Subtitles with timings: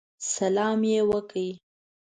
[0.33, 1.47] سلام یې وکړ.